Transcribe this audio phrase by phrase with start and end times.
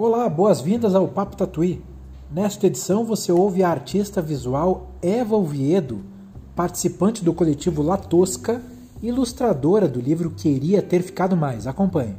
[0.00, 1.82] Olá, boas-vindas ao Papo Tatuí.
[2.30, 6.04] Nesta edição você ouve a artista visual Eva Oviedo,
[6.54, 8.62] participante do coletivo La Tosca,
[9.02, 11.66] ilustradora do livro Queria Ter Ficado Mais.
[11.66, 12.14] Acompanhe.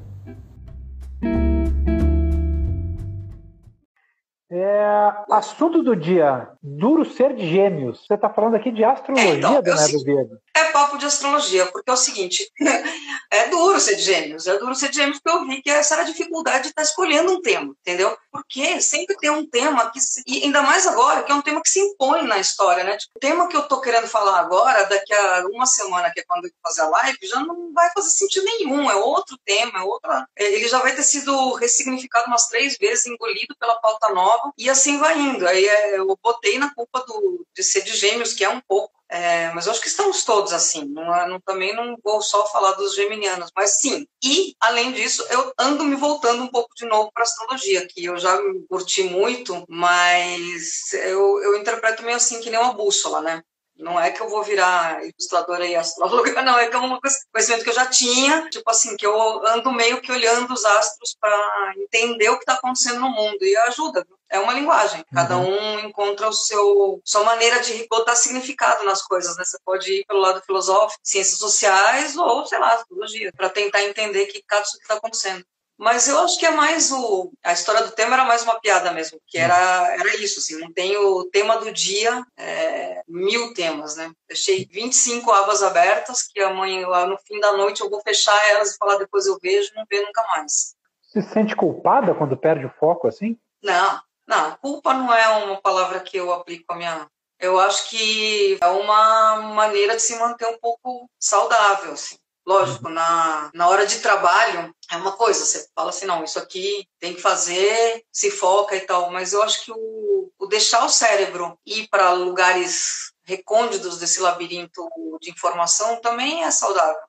[5.29, 8.05] Assunto do dia: duro ser de gêmeos.
[8.05, 10.39] Você está falando aqui de astrologia, é, então, dona?
[10.55, 12.49] É papo de astrologia, porque é o seguinte:
[13.31, 15.95] é duro ser de gêmeos, é duro ser de gêmeos, porque eu vi que essa
[15.95, 18.15] era a dificuldade de estar tá escolhendo um tema, entendeu?
[18.31, 21.69] Porque sempre tem um tema que, e ainda mais agora, que é um tema que
[21.69, 22.97] se impõe na história, né?
[22.97, 26.23] Tipo, o tema que eu tô querendo falar agora, daqui a uma semana, que é
[26.27, 29.81] quando eu fazer a live, já não vai fazer sentido nenhum, é outro tema, é
[29.81, 30.27] outra.
[30.37, 34.69] É, ele já vai ter sido ressignificado umas três vezes, engolido pela pauta nova, e
[34.69, 35.47] assim vai indo.
[35.47, 38.99] Aí é, eu botei na culpa do, de ser de gêmeos, que é um pouco
[39.11, 40.85] é, mas eu acho que estamos todos assim.
[40.85, 44.07] Não, não, também não vou só falar dos geminianos, mas sim.
[44.23, 48.19] E, além disso, eu ando me voltando um pouco de novo para astrologia, que eu
[48.19, 48.37] já
[48.69, 53.41] curti muito, mas eu, eu interpreto meio assim que nem uma bússola, né?
[53.75, 56.99] Não é que eu vou virar ilustradora e astróloga, não, é que é um
[57.31, 61.15] conhecimento que eu já tinha, tipo assim, que eu ando meio que olhando os astros
[61.19, 64.05] para entender o que está acontecendo no mundo e ajuda.
[64.29, 65.49] É uma linguagem, cada uhum.
[65.49, 69.43] um encontra o seu sua maneira de botar significado nas coisas, né?
[69.43, 74.27] Você pode ir pelo lado filosófico, ciências sociais ou, sei lá, astrologia, para tentar entender
[74.27, 75.43] que cada que está acontecendo.
[75.79, 77.31] Mas eu acho que é mais o.
[77.41, 80.73] A história do tema era mais uma piada mesmo, que era, era isso, assim, não
[80.73, 84.11] tem o tema do dia, é, mil temas, né?
[84.27, 88.73] Deixei 25 abas abertas, que amanhã, lá no fim da noite, eu vou fechar elas
[88.73, 90.75] e falar depois eu vejo, não ver nunca mais.
[91.01, 93.37] Você se sente culpada quando perde o foco assim?
[93.63, 97.09] Não, não, culpa não é uma palavra que eu aplico a minha.
[97.39, 102.15] Eu acho que é uma maneira de se manter um pouco saudável, assim.
[102.45, 102.93] Lógico, uhum.
[102.93, 107.15] na, na hora de trabalho é uma coisa, você fala assim, não, isso aqui tem
[107.15, 111.57] que fazer, se foca e tal, mas eu acho que o, o deixar o cérebro
[111.65, 114.87] ir para lugares recônditos desse labirinto
[115.19, 117.01] de informação também é saudável.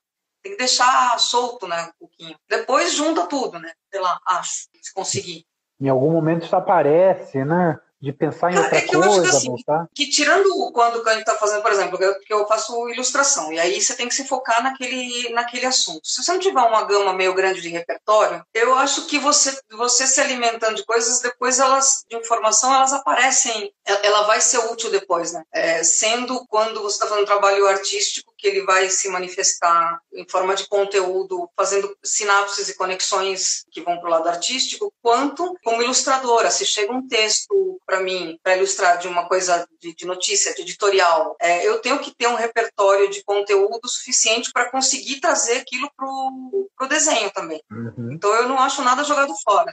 [0.42, 2.38] Tem que deixar solto, né, um pouquinho.
[2.48, 5.46] Depois junta tudo, né, sei lá, acho, se conseguir.
[5.80, 7.78] Em algum momento isso aparece, né?
[8.00, 9.88] de pensar em outra é que coisa, eu acho que, assim, voltar?
[9.94, 13.80] que tirando quando a gente está fazendo, por exemplo, que eu faço ilustração, e aí
[13.80, 16.00] você tem que se focar naquele, naquele assunto.
[16.02, 20.06] Se você não tiver uma gama meio grande de repertório, eu acho que você, você
[20.06, 23.70] se alimentando de coisas, depois elas, de informação, elas aparecem,
[24.02, 25.42] ela vai ser útil depois, né?
[25.52, 30.26] É, sendo quando você está fazendo um trabalho artístico, que ele vai se manifestar em
[30.28, 35.82] forma de conteúdo, fazendo sinapses e conexões que vão para o lado artístico, quanto como
[35.82, 36.50] ilustradora.
[36.50, 40.62] Se chega um texto para mim, para ilustrar de uma coisa de, de notícia, de
[40.62, 45.90] editorial, é, eu tenho que ter um repertório de conteúdo suficiente para conseguir trazer aquilo
[45.96, 47.62] para o desenho também.
[47.70, 48.12] Uhum.
[48.12, 49.70] Então eu não acho nada jogado fora.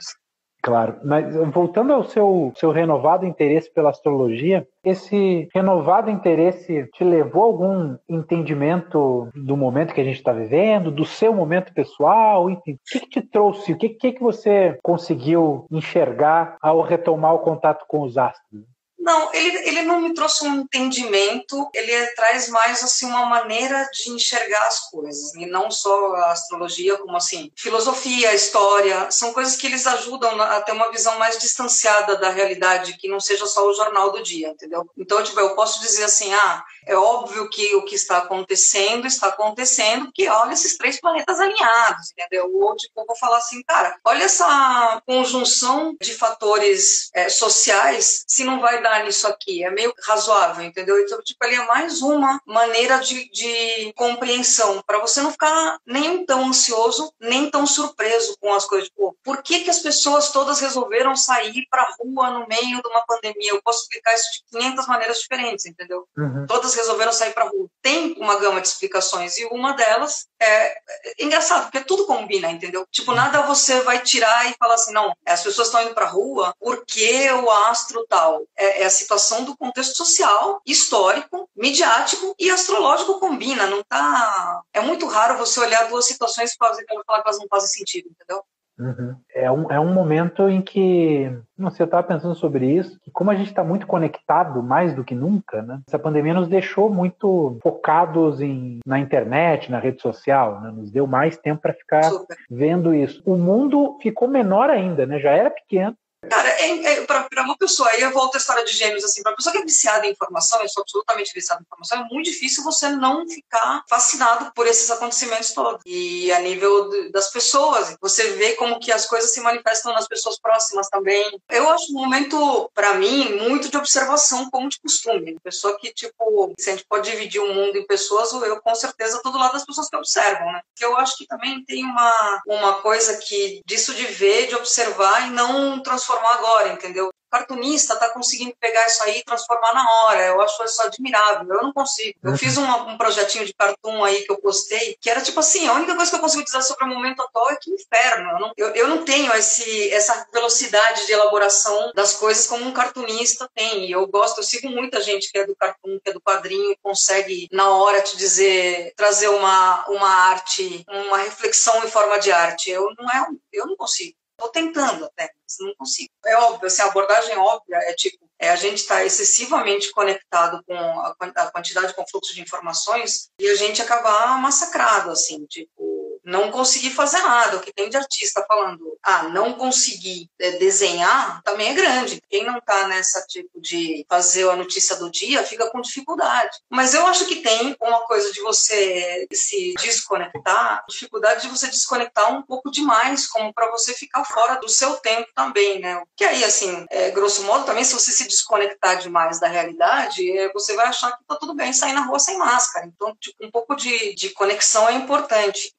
[0.60, 7.42] Claro, mas voltando ao seu, seu renovado interesse pela astrologia, esse renovado interesse te levou
[7.42, 12.50] a algum entendimento do momento que a gente está vivendo, do seu momento pessoal?
[12.50, 13.72] Enfim, o que, que te trouxe?
[13.72, 18.64] O que, que, que você conseguiu enxergar ao retomar o contato com os astros?
[19.08, 24.10] Não, ele, ele não me trouxe um entendimento, ele traz mais assim uma maneira de
[24.10, 29.66] enxergar as coisas, e não só a astrologia, como assim, filosofia, história, são coisas que
[29.66, 33.72] eles ajudam a ter uma visão mais distanciada da realidade, que não seja só o
[33.72, 34.86] jornal do dia, entendeu?
[34.94, 39.28] Então, tipo, eu posso dizer assim, ah, é óbvio que o que está acontecendo está
[39.28, 42.50] acontecendo, porque olha esses três planetas alinhados, entendeu?
[42.54, 48.44] Ou tipo, eu vou falar assim, cara, olha essa conjunção de fatores é, sociais, se
[48.44, 50.98] não vai dar nisso aqui, é meio razoável, entendeu?
[51.00, 56.24] Então, tipo, ali é mais uma maneira de, de compreensão, para você não ficar nem
[56.24, 58.88] tão ansioso, nem tão surpreso com as coisas.
[58.90, 63.04] Pô, por que, que as pessoas todas resolveram sair para rua no meio de uma
[63.06, 63.50] pandemia?
[63.50, 66.06] Eu posso explicar isso de 500 maneiras diferentes, entendeu?
[66.16, 66.46] Uhum.
[66.46, 67.68] Todas resolveram sair para rua.
[67.82, 72.86] Tem uma gama de explicações, e uma delas é, é engraçado, porque tudo combina, entendeu?
[72.90, 76.54] Tipo, nada você vai tirar e falar assim, não, as pessoas estão indo para rua
[76.60, 78.42] porque o astro tal.
[78.56, 83.66] É, é a situação do contexto social, histórico, midiático e astrológico combina.
[83.66, 84.62] Não tá.
[84.72, 88.42] É muito raro você olhar duas situações e falar que elas não fazem sentido, entendeu?
[88.78, 89.16] Uhum.
[89.34, 93.10] É, um, é um momento em que, não sei, eu estava pensando sobre isso, que
[93.10, 95.80] como a gente está muito conectado mais do que nunca, né?
[95.88, 100.70] Essa pandemia nos deixou muito focados em, na internet, na rede social, né?
[100.70, 102.36] Nos deu mais tempo para ficar Super.
[102.48, 103.20] vendo isso.
[103.26, 105.18] O mundo ficou menor ainda, né?
[105.18, 105.96] Já era pequeno,
[106.26, 109.36] Cara, é, é, para uma pessoa, aí eu volto à história de gêmeos, assim, para
[109.36, 112.64] pessoa que é viciada em informação, eu sou absolutamente viciada em informação, é muito difícil
[112.64, 115.80] você não ficar fascinado por esses acontecimentos todos.
[115.86, 120.08] E a nível de, das pessoas, você vê como que as coisas se manifestam nas
[120.08, 121.40] pessoas próximas também.
[121.48, 125.38] Eu acho um momento, para mim, muito de observação, como de costume.
[125.42, 129.18] Pessoa que, tipo, se a gente pode dividir o mundo em pessoas, eu com certeza
[129.18, 130.62] estou do lado das pessoas que observam, né?
[130.80, 135.30] Eu acho que também tem uma, uma coisa que disso de ver, de observar e
[135.30, 137.10] não transformar agora, entendeu?
[137.30, 140.26] cartunista está conseguindo pegar isso aí e transformar na hora.
[140.26, 141.54] Eu acho isso admirável.
[141.54, 142.18] Eu não consigo.
[142.22, 142.38] Eu uhum.
[142.38, 145.74] fiz uma, um projetinho de cartoon aí que eu postei, que era tipo assim, a
[145.74, 148.30] única coisa que eu consigo dizer sobre o momento atual é que inferno.
[148.30, 152.72] Eu não, eu, eu não tenho esse, essa velocidade de elaboração das coisas como um
[152.72, 153.86] cartunista tem.
[153.86, 156.72] E eu gosto, eu sigo muita gente que é do cartoon, que é do quadrinho,
[156.72, 162.32] e consegue na hora te dizer, trazer uma, uma arte, uma reflexão em forma de
[162.32, 162.70] arte.
[162.70, 164.16] Eu não é, eu não consigo.
[164.38, 166.10] Estou tentando até, mas não consigo.
[166.24, 170.62] É óbvio, assim, a abordagem óbvia é tipo, é a gente estar tá excessivamente conectado
[170.64, 175.97] com a, quantidade com fluxo de informações e a gente acabar massacrado, assim, tipo,
[176.28, 177.56] não consegui fazer nada.
[177.56, 182.22] O que tem de artista falando, ah, não consegui é, desenhar, também é grande.
[182.28, 186.58] Quem não está nessa tipo de fazer a notícia do dia fica com dificuldade.
[186.68, 192.30] Mas eu acho que tem uma coisa de você se desconectar, dificuldade de você desconectar
[192.30, 196.02] um pouco demais, como para você ficar fora do seu tempo também, né?
[196.14, 200.52] Que aí, assim, é, grosso modo, também se você se desconectar demais da realidade, é,
[200.52, 202.86] você vai achar que tá tudo bem sair na rua sem máscara.
[202.86, 205.72] Então, tipo, um pouco de, de conexão é importante.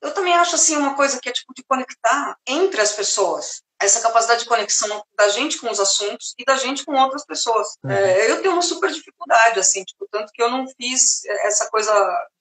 [0.00, 4.00] Eu também acho assim uma coisa que é tipo de conectar entre as pessoas essa
[4.00, 7.76] capacidade de conexão da gente com os assuntos e da gente com outras pessoas.
[7.84, 7.90] Uhum.
[7.90, 11.92] É, eu tenho uma super dificuldade, assim, tipo, tanto que eu não fiz essa coisa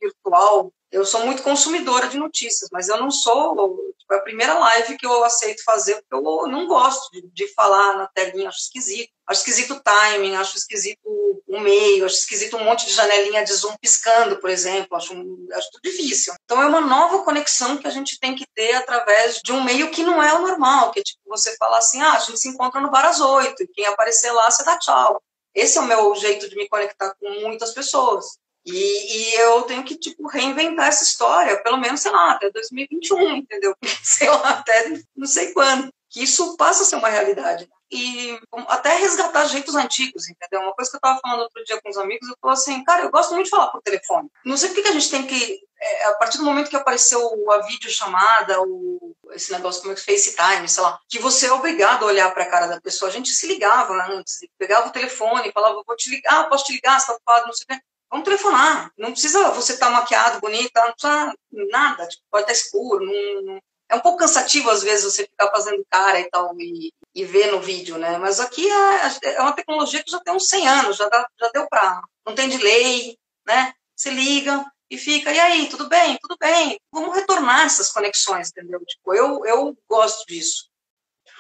[0.01, 0.71] virtual.
[0.92, 5.06] Eu sou muito consumidora de notícias, mas eu não sou tipo, a primeira live que
[5.06, 9.12] eu aceito fazer, porque eu não gosto de, de falar na telinha, acho esquisito.
[9.27, 13.54] Acho esquisito o timing, acho esquisito o meio, acho esquisito um monte de janelinha de
[13.54, 15.13] zoom piscando, por exemplo, acho,
[15.54, 16.33] acho tudo difícil.
[16.45, 19.92] Então é uma nova conexão que a gente tem que ter através de um meio
[19.92, 22.48] que não é o normal, que é tipo você falar assim, ah, a gente se
[22.48, 25.21] encontra no bar às oito, e quem aparecer lá, você dá tchau.
[25.53, 28.38] Esse é o meu jeito de me conectar com muitas pessoas.
[28.67, 33.37] E, e, eu tenho que, tipo, reinventar essa história, pelo menos, sei lá, até 2021,
[33.37, 33.73] entendeu?
[34.03, 35.89] sei lá, até não sei quando.
[36.09, 37.67] Que isso passa a ser uma realidade.
[37.89, 38.37] E
[38.67, 40.59] até resgatar jeitos antigos, entendeu?
[40.59, 43.03] Uma coisa que eu estava falando outro dia com os amigos, eu falei assim, cara,
[43.03, 44.29] eu gosto muito de falar por telefone.
[44.43, 47.21] Não sei por que a gente tem que, é, a partir do momento que apareceu
[47.49, 52.03] a videochamada, o, esse negócio como é que FaceTime, sei lá, que você é obrigado
[52.03, 53.09] a olhar para a cara da pessoa.
[53.09, 56.73] A gente se ligava antes, pegava o telefone, falava, vou te ligar, ah, posso te
[56.73, 57.81] ligar, você está ocupado, não sei o quê.
[58.09, 58.92] Vamos telefonar.
[58.98, 61.33] Não precisa você estar tá maquiado, bonita, não precisa
[61.71, 62.07] nada.
[62.07, 63.06] Tipo, pode estar escuro.
[63.06, 66.92] Não, não, é um pouco cansativo às vezes você ficar fazendo cara e tal e,
[67.15, 68.18] e ver no vídeo, né?
[68.18, 71.50] Mas aqui é, é uma tecnologia que já tem uns 100 anos, já, dá, já
[71.50, 72.01] deu para.
[72.25, 73.74] Não tem delay, né?
[73.95, 76.18] Se liga e fica, e aí, tudo bem?
[76.21, 76.80] Tudo bem.
[76.92, 78.80] Vamos retornar essas conexões, entendeu?
[78.86, 80.66] Tipo, eu, eu gosto disso.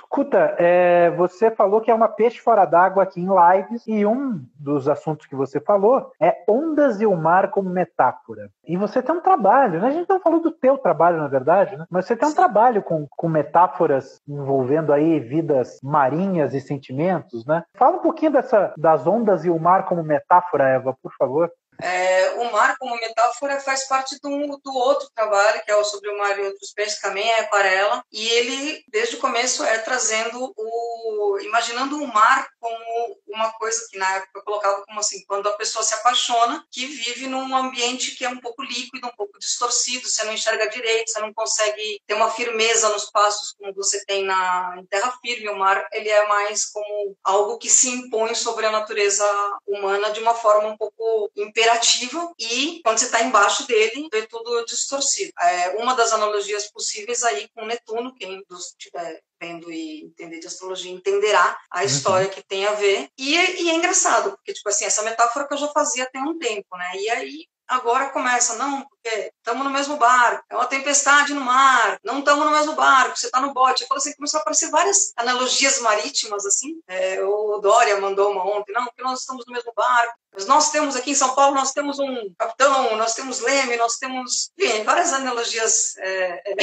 [0.07, 4.41] Escuta, é, você falou que é uma peixe fora d'água aqui em lives, e um
[4.57, 8.49] dos assuntos que você falou é ondas e o mar como metáfora.
[8.65, 9.87] E você tem um trabalho, né?
[9.87, 11.85] A gente não falou do teu trabalho, na verdade, né?
[11.89, 17.63] Mas você tem um trabalho com, com metáforas envolvendo aí vidas marinhas e sentimentos, né?
[17.75, 21.51] Fala um pouquinho dessa, das ondas e o mar como metáfora, Eva, por favor.
[21.81, 26.09] É, o mar como metáfora faz parte do, do outro trabalho, que é o Sobre
[26.09, 30.53] o Mar e Outros Peixes, também é aquarela, e ele, desde o começo, é trazendo
[30.55, 31.39] o...
[31.41, 35.53] imaginando o mar como uma coisa que na época eu colocava como assim, quando a
[35.53, 40.07] pessoa se apaixona, que vive num ambiente que é um pouco líquido, um pouco distorcido,
[40.07, 44.23] você não enxerga direito, você não consegue ter uma firmeza nos passos como você tem
[44.23, 48.65] na em terra firme, o mar ele é mais como algo que se impõe sobre
[48.65, 49.25] a natureza
[49.67, 54.25] humana de uma forma um pouco imperativa imperativo e quando você está embaixo dele, vê
[54.25, 55.31] tudo distorcido.
[55.39, 60.91] É uma das analogias possíveis aí com Netuno, quem estiver vendo e entender de astrologia
[60.91, 61.85] entenderá a uhum.
[61.85, 62.33] história uhum.
[62.33, 63.09] que tem a ver.
[63.17, 66.37] E, e, é engraçado, porque, tipo assim, essa metáfora que eu já fazia tem um
[66.39, 66.91] tempo, né?
[66.95, 71.99] E aí agora começa, não, porque estamos no mesmo barco, é uma tempestade no mar,
[72.03, 73.83] não estamos no mesmo barco, você está no bote.
[73.83, 76.79] Eu falo assim, começou a aparecer várias analogias marítimas, assim.
[76.87, 80.15] É, o Dória mandou uma ontem, não, porque nós estamos no mesmo barco.
[80.33, 83.97] Mas nós temos aqui em São Paulo, nós temos um capitão, nós temos leme, nós
[83.97, 86.55] temos, enfim, várias analogias é, é,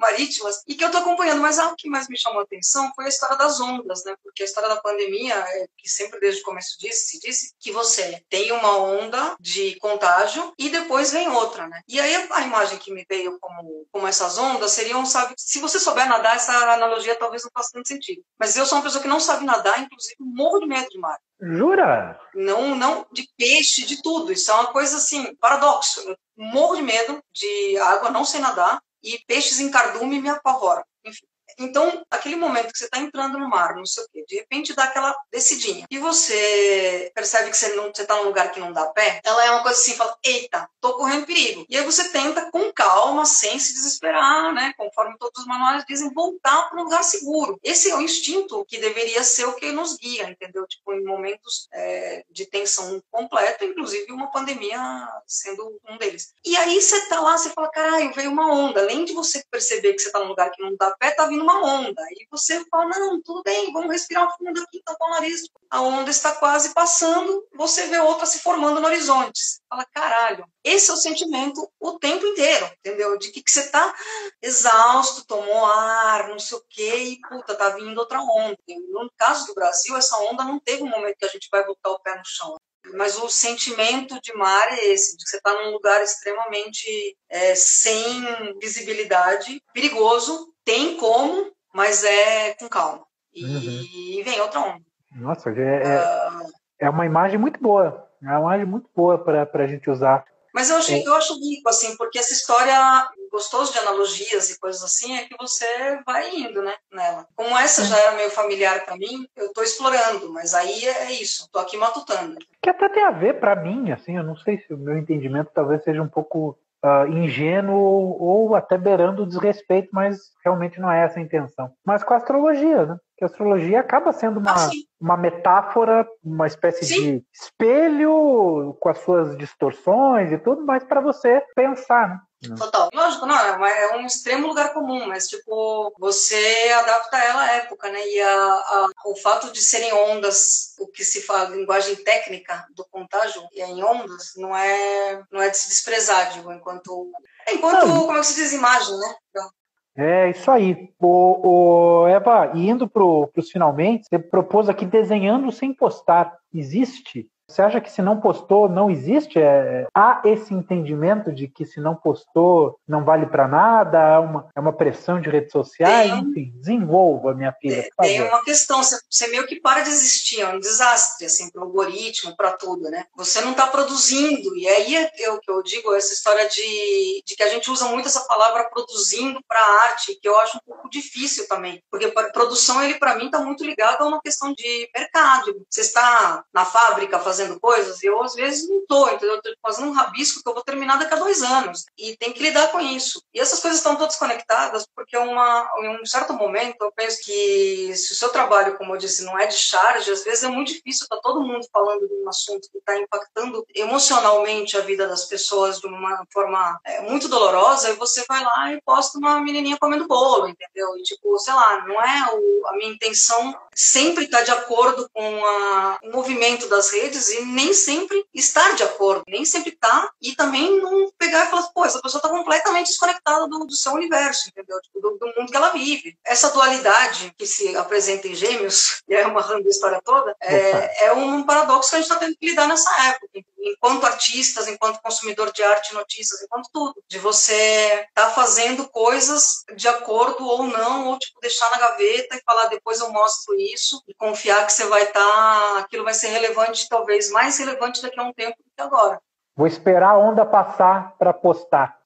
[0.00, 1.40] marítimas e que eu estou acompanhando.
[1.40, 4.16] Mas o que mais me chamou a atenção foi a história das ondas, né?
[4.22, 7.70] Porque a história da pandemia, é que sempre desde o começo disse, se disse que
[7.70, 11.80] você tem uma onda de contágio e depois vem outra, né?
[11.86, 15.78] E aí a imagem que me veio como, como essas ondas seriam, sabe, se você
[15.78, 18.22] souber nadar, essa analogia talvez não faça tanto sentido.
[18.38, 21.18] Mas eu sou uma pessoa que não sabe nadar, inclusive morro de medo de mar.
[21.42, 22.20] Jura?
[22.34, 24.32] Não, não de peixe, de tudo.
[24.32, 26.00] Isso é uma coisa assim, paradoxo.
[26.00, 30.84] Eu morro de medo de água, não sei nadar, e peixes em cardume me apavoram.
[31.04, 31.29] Enfim.
[31.60, 34.74] Então, aquele momento que você está entrando no mar, não sei o quê, de repente
[34.74, 35.86] dá aquela descidinha.
[35.90, 39.44] E você percebe que você não você tá num lugar que não dá pé, ela
[39.44, 41.66] é uma coisa assim, fala, eita, tô correndo perigo.
[41.68, 44.72] E aí você tenta com calma, sem se desesperar, né?
[44.76, 47.58] Conforme todos os manuais dizem, voltar para um lugar seguro.
[47.62, 50.66] Esse é o instinto que deveria ser o que nos guia, entendeu?
[50.66, 54.80] Tipo, em momentos é, de tensão completa, inclusive uma pandemia
[55.26, 56.32] sendo um deles.
[56.44, 58.80] E aí você tá lá, você fala, caralho, veio uma onda.
[58.80, 61.42] Além de você perceber que você tá num lugar que não dá pé, tá vindo
[61.42, 62.02] uma onda.
[62.12, 65.42] E você fala, não, tudo bem, vamos respirar fundo aqui, tampar o nariz.
[65.70, 69.40] A onda está quase passando, você vê outra se formando no horizonte.
[69.40, 70.44] Você fala, caralho.
[70.62, 73.18] Esse é o sentimento o tempo inteiro, entendeu?
[73.18, 73.94] De que, que você tá
[74.42, 78.56] exausto, tomou ar, não sei o quê, e puta, tá vindo outra onda.
[78.92, 81.90] No caso do Brasil, essa onda não teve um momento que a gente vai botar
[81.90, 82.56] o pé no chão.
[82.94, 87.54] Mas o sentimento de mar é esse, de que você está num lugar extremamente é,
[87.54, 88.24] sem
[88.58, 93.04] visibilidade, perigoso, tem como, mas é com calma.
[93.34, 94.24] E, uhum.
[94.24, 94.80] vem outra onda.
[95.16, 98.08] Nossa, é, uh, é uma imagem muito boa.
[98.22, 100.24] É uma imagem muito boa para a gente usar.
[100.52, 101.02] Mas eu acho, é.
[101.02, 105.36] eu acho rico, assim, porque essa história, gostoso de analogias e coisas assim, é que
[105.38, 105.64] você
[106.04, 107.26] vai indo, né, nela.
[107.36, 111.44] Como essa já era meio familiar para mim, eu estou explorando, mas aí é isso,
[111.44, 112.36] estou aqui matutando.
[112.60, 115.52] Que até tem a ver para mim, assim, eu não sei se o meu entendimento
[115.54, 121.04] talvez seja um pouco uh, ingênuo ou até beirando o desrespeito, mas realmente não é
[121.04, 121.70] essa a intenção.
[121.84, 122.96] Mas com a astrologia, né?
[123.16, 124.70] Que a astrologia acaba sendo uma, ah,
[125.00, 126.94] uma metáfora, uma espécie sim.
[126.94, 132.18] de espelho com as suas distorções e tudo, mas para você pensar, né?
[132.56, 132.88] Total.
[132.94, 137.90] Lógico, não, é, é um extremo lugar comum, mas tipo, você adapta ela à época,
[137.90, 138.00] né?
[138.08, 142.84] E a, a, o fato de serem ondas, o que se fala, linguagem técnica do
[142.90, 147.10] contágio, e é em ondas, não é, não é de se desprezar, digo, enquanto.
[147.46, 148.06] Enquanto, não.
[148.06, 149.14] como é que se diz, imagem, né?
[149.28, 149.50] Então,
[149.96, 150.88] é isso aí.
[150.98, 156.38] O, o Eva, indo para os finalmente, você propôs aqui desenhando sem postar.
[156.54, 159.38] Existe você acha que se não postou, não existe?
[159.38, 163.98] É, há esse entendimento de que se não postou, não vale para nada?
[163.98, 166.10] É uma, é uma pressão de redes sociais?
[166.10, 167.88] Tem, Enfim, desenvolva, minha filha.
[168.00, 171.64] Tem uma questão, você meio que para de existir, é um desastre, assim, para o
[171.64, 173.04] algoritmo, para tudo, né?
[173.16, 177.34] Você não está produzindo, e aí é o que eu digo, essa história de, de
[177.34, 180.88] que a gente usa muito essa palavra produzindo para arte, que eu acho um pouco
[180.88, 185.64] difícil também, porque produção, ele para mim está muito ligado a uma questão de mercado.
[185.68, 189.36] Você está na fábrica fazendo fazendo coisas, eu às vezes não estou, entendeu?
[189.36, 191.84] Eu tô fazendo um rabisco que eu vou terminar daqui a dois anos.
[191.96, 193.22] E tem que lidar com isso.
[193.32, 197.94] E essas coisas estão todas conectadas, porque uma, em um certo momento eu penso que
[197.96, 200.68] se o seu trabalho, como eu disse, não é de charge, às vezes é muito
[200.68, 205.08] difícil estar tá todo mundo falando de um assunto que está impactando emocionalmente a vida
[205.08, 209.40] das pessoas de uma forma é, muito dolorosa, e você vai lá e posta uma
[209.40, 210.96] menininha comendo bolo, entendeu?
[210.96, 215.08] E tipo, sei lá, não é o, a minha intenção sempre estar tá de acordo
[215.12, 220.10] com a, o movimento das redes e nem sempre estar de acordo, nem sempre tá,
[220.20, 223.92] e também não pegar e falar, pô, essa pessoa está completamente desconectada do, do, seu
[223.92, 224.80] universo, entendeu?
[224.82, 226.16] Tipo, do, do, mundo que ela vive.
[226.24, 231.12] Essa dualidade que se apresenta em Gêmeos, e é amarrando a história toda, é, é
[231.12, 233.28] um paradoxo que a gente está tendo que lidar nessa época,
[233.62, 239.88] enquanto artistas, enquanto consumidor de arte, notícias, enquanto tudo, de você tá fazendo coisas de
[239.88, 244.14] acordo ou não, ou tipo deixar na gaveta e falar depois eu mostro isso e
[244.14, 248.18] confiar que você vai estar, tá, aquilo vai ser relevante talvez vez mais relevante daqui
[248.18, 249.20] a um tempo do que agora.
[249.56, 251.98] Vou esperar a onda passar para postar.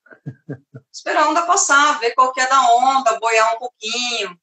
[0.92, 4.37] Esperar a onda passar, ver qual que é da onda, boiar um pouquinho.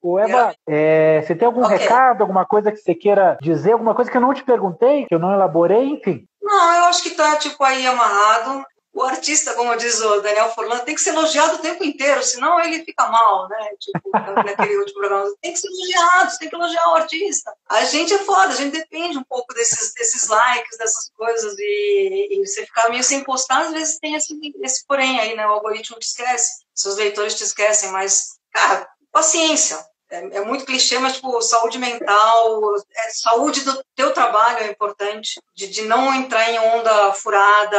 [0.00, 1.78] O Eva, é, você tem algum okay.
[1.78, 5.14] recado, alguma coisa que você queira dizer, alguma coisa que eu não te perguntei, que
[5.14, 6.24] eu não elaborei, enfim?
[6.40, 8.64] Não, eu acho que tá tipo aí amarrado
[8.98, 12.58] o artista, como diz o Daniel Forlan, tem que ser elogiado o tempo inteiro, senão
[12.58, 13.68] ele fica mal, né?
[13.78, 14.10] Tipo,
[14.44, 15.30] naquele último programa.
[15.40, 17.54] Tem que ser elogiado, tem que elogiar o artista.
[17.68, 22.28] A gente é foda, a gente depende um pouco desses, desses likes, dessas coisas, e,
[22.32, 25.46] e você ficar meio sem postar, às vezes tem esse, esse porém aí, né?
[25.46, 28.88] O algoritmo te esquece, seus leitores te esquecem, mas, cara,
[29.18, 29.76] paciência.
[30.10, 35.38] É, é, muito clichê, mas tipo, saúde mental, é, saúde do teu trabalho é importante,
[35.54, 37.76] de, de não entrar em onda furada,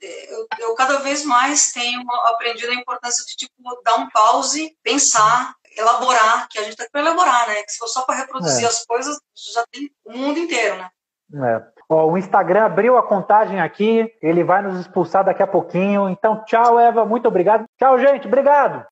[0.00, 3.52] eu, eu cada vez mais tenho aprendido a importância de tipo
[3.84, 7.62] dar um pause, pensar, elaborar, que a gente tem que elaborar, né?
[7.64, 8.68] Que se for só para reproduzir é.
[8.68, 9.18] as coisas,
[9.52, 10.90] já tem o mundo inteiro, né?
[11.34, 11.62] É.
[11.88, 16.08] Ó, o Instagram abriu a contagem aqui, ele vai nos expulsar daqui a pouquinho.
[16.08, 17.64] Então, tchau, Eva, muito obrigado.
[17.78, 18.86] Tchau, gente, obrigado.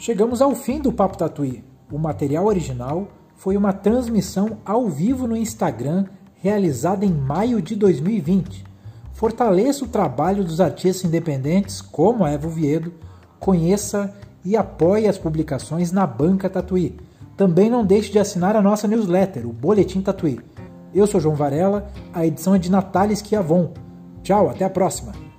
[0.00, 1.62] Chegamos ao fim do Papo Tatuí.
[1.92, 8.64] O material original foi uma transmissão ao vivo no Instagram realizada em maio de 2020.
[9.12, 12.94] Fortaleça o trabalho dos artistas independentes como a Eva Viedo,
[13.38, 14.10] conheça
[14.42, 16.96] e apoie as publicações na Banca Tatuí.
[17.36, 20.40] Também não deixe de assinar a nossa newsletter, o Boletim Tatuí.
[20.94, 23.74] Eu sou João Varela, a edição é de Natália Esquiavon.
[24.22, 25.29] Tchau, até a próxima!